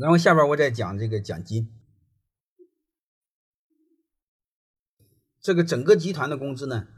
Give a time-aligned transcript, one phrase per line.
[0.00, 1.70] 然后下边我再讲这个奖金。
[5.42, 6.88] 这个整个集团的工资呢，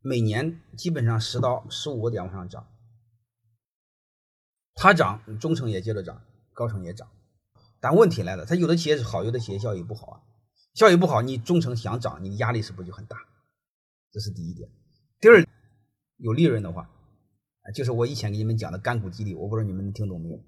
[0.00, 2.66] 每年基本上十到十五个点往上涨。
[4.74, 6.24] 它涨，中层也接着涨，
[6.54, 7.10] 高层也涨。
[7.80, 10.22] 但问题来了，它有的企业是好，有的企业效益不好啊。
[10.72, 13.18] 效益不好，你中层想涨，你压力是不是就很大？
[14.10, 14.70] 这是第一点。
[15.20, 15.46] 第二，
[16.16, 16.90] 有利润的话，
[17.74, 20.42] 就是我以前给你们讲的干股激励，我不知道你们能听懂没有？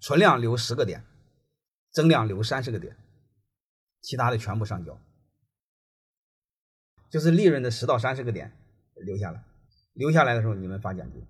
[0.00, 1.04] 存量留十个点，
[1.90, 2.96] 增量留三十个点，
[4.00, 5.00] 其他的全部上交。
[7.10, 8.52] 就是利润的十到三十个点
[8.94, 9.42] 留下来，
[9.94, 11.26] 留下来的时候你们发奖金。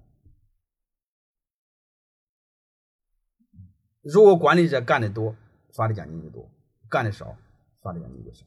[4.03, 5.37] 如果管理者干的多，
[5.75, 6.51] 发的奖金就多；
[6.89, 7.37] 干的少，
[7.83, 8.47] 发的奖金就少。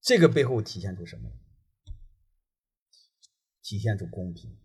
[0.00, 1.30] 这个背后体现出什么？
[3.62, 4.58] 体现出公平。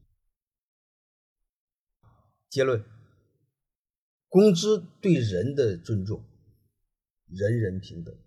[2.50, 2.84] 结论：
[4.34, 6.24] 工资对人的尊重，
[7.28, 8.18] 人人平等。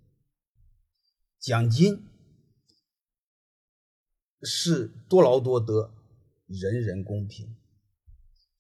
[1.41, 2.07] 奖金
[4.41, 5.93] 是多劳多得，
[6.47, 7.57] 人人公平。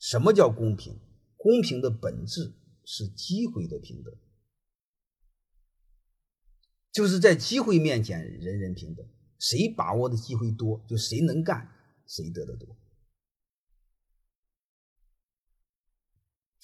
[0.00, 0.98] 什么叫公平？
[1.36, 2.52] 公平的本质
[2.84, 4.12] 是机会的平等，
[6.90, 9.06] 就是在机会面前人人平等，
[9.38, 11.72] 谁把握的机会多，就谁能干，
[12.08, 12.76] 谁得的多。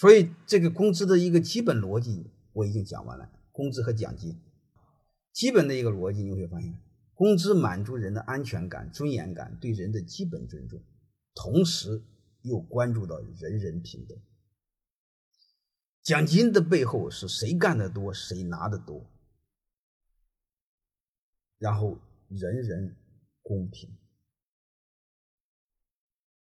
[0.03, 4.37] 所以，这个工资的一个基本逻辑我已经讲完了，工资和奖金。
[5.33, 6.77] 基本的一个逻辑，你会发现，
[7.15, 10.83] 工资满足人的安全感、尊严感，对人的基本尊重，
[11.37, 12.03] 同时
[12.41, 14.19] 又关注到人人平等。
[16.03, 19.09] 奖金的背后是谁干的多，谁拿的多，
[21.59, 22.97] 然后人人
[23.41, 23.89] 公平。